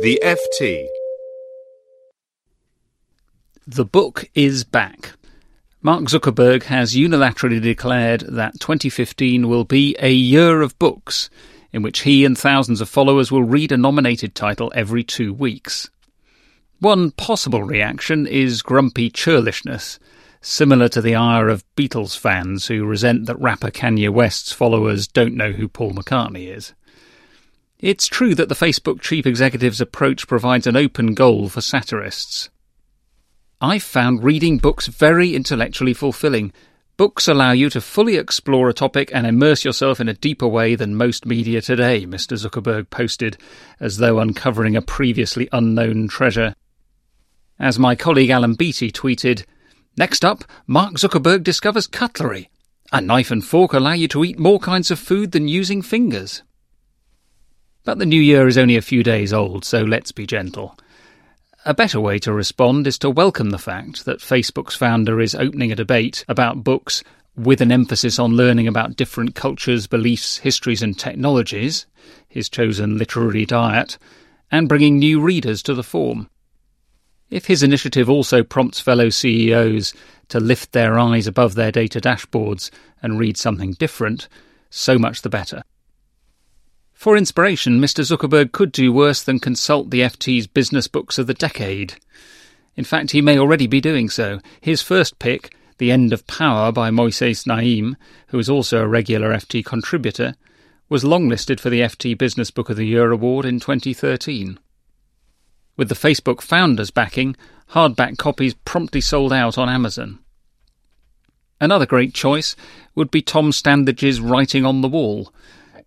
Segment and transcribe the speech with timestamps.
[0.00, 0.86] The FT.
[3.66, 5.14] The book is back.
[5.82, 11.30] Mark Zuckerberg has unilaterally declared that 2015 will be a year of books,
[11.72, 15.90] in which he and thousands of followers will read a nominated title every two weeks.
[16.78, 19.98] One possible reaction is grumpy churlishness,
[20.40, 25.34] similar to the ire of Beatles fans who resent that rapper Kanye West's followers don't
[25.34, 26.72] know who Paul McCartney is.
[27.80, 32.50] It's true that the Facebook chief executive's approach provides an open goal for satirists.
[33.60, 36.52] I've found reading books very intellectually fulfilling.
[36.96, 40.74] Books allow you to fully explore a topic and immerse yourself in a deeper way
[40.74, 42.36] than most media today, Mr.
[42.36, 43.36] Zuckerberg posted,
[43.78, 46.56] as though uncovering a previously unknown treasure.
[47.60, 49.44] As my colleague Alan Beattie tweeted,
[49.96, 52.50] Next up, Mark Zuckerberg discovers cutlery.
[52.90, 56.42] A knife and fork allow you to eat more kinds of food than using fingers.
[57.88, 60.78] But the new year is only a few days old, so let's be gentle.
[61.64, 65.72] A better way to respond is to welcome the fact that Facebook's founder is opening
[65.72, 67.02] a debate about books
[67.34, 71.86] with an emphasis on learning about different cultures, beliefs, histories, and technologies,
[72.28, 73.96] his chosen literary diet,
[74.50, 76.28] and bringing new readers to the form.
[77.30, 79.94] If his initiative also prompts fellow CEOs
[80.28, 82.70] to lift their eyes above their data dashboards
[83.02, 84.28] and read something different,
[84.68, 85.62] so much the better.
[86.98, 88.02] For inspiration, Mr.
[88.02, 91.94] Zuckerberg could do worse than consult the FT's business books of the decade.
[92.74, 94.40] In fact, he may already be doing so.
[94.60, 97.96] His first pick, The End of Power by Moises Naim,
[98.26, 100.34] who is also a regular FT contributor,
[100.88, 104.58] was longlisted for the FT Business Book of the Year award in 2013.
[105.76, 107.36] With the Facebook founders backing,
[107.74, 110.18] hardback copies promptly sold out on Amazon.
[111.60, 112.56] Another great choice
[112.96, 115.32] would be Tom Standage's Writing on the Wall,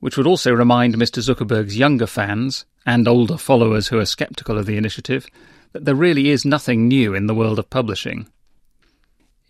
[0.00, 1.22] which would also remind Mr.
[1.22, 5.26] Zuckerberg's younger fans and older followers who are skeptical of the initiative
[5.72, 8.28] that there really is nothing new in the world of publishing.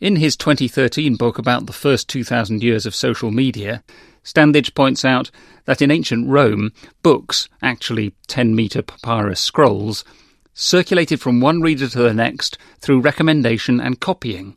[0.00, 3.82] In his 2013 book about the first 2,000 years of social media,
[4.26, 5.30] Standage points out
[5.66, 6.72] that in ancient Rome,
[7.02, 10.04] books, actually 10 metre papyrus scrolls,
[10.52, 14.56] circulated from one reader to the next through recommendation and copying.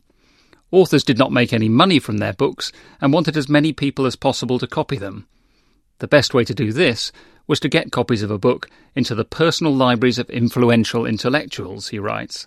[0.72, 4.16] Authors did not make any money from their books and wanted as many people as
[4.16, 5.26] possible to copy them.
[6.00, 7.12] The best way to do this
[7.46, 11.98] was to get copies of a book into the personal libraries of influential intellectuals, he
[11.98, 12.46] writes.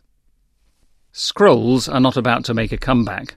[1.12, 3.36] Scrolls are not about to make a comeback,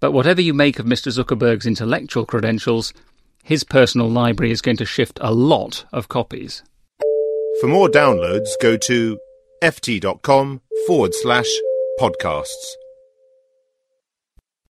[0.00, 1.12] but whatever you make of Mr.
[1.12, 2.94] Zuckerberg's intellectual credentials,
[3.44, 6.62] his personal library is going to shift a lot of copies.
[7.60, 9.18] For more downloads, go to
[9.62, 11.50] ft.com forward slash
[12.00, 12.79] podcasts.